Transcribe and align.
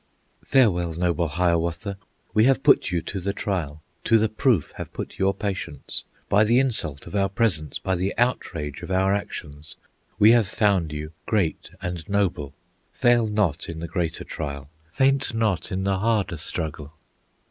"Farewell, 0.43 0.93
noble 0.95 1.27
Hiawatha! 1.27 1.95
We 2.33 2.45
have 2.45 2.63
put 2.63 2.89
you 2.89 3.03
to 3.03 3.19
the 3.19 3.33
trial, 3.33 3.83
To 4.05 4.17
the 4.17 4.29
proof 4.29 4.71
have 4.77 4.91
put 4.91 5.19
your 5.19 5.31
patience, 5.31 6.05
By 6.27 6.43
the 6.43 6.57
insult 6.57 7.05
of 7.05 7.13
our 7.15 7.29
presence, 7.29 7.77
By 7.77 7.93
the 7.93 8.11
outrage 8.17 8.81
of 8.81 8.89
our 8.89 9.13
actions. 9.13 9.75
We 10.17 10.31
have 10.31 10.47
found 10.47 10.91
you 10.91 11.11
great 11.27 11.69
and 11.83 12.09
noble. 12.09 12.55
Fail 12.91 13.27
not 13.27 13.69
in 13.69 13.79
the 13.79 13.87
greater 13.87 14.23
trial, 14.23 14.71
Faint 14.91 15.35
not 15.35 15.71
in 15.71 15.83
the 15.83 15.99
harder 15.99 16.37
struggle." 16.37 16.93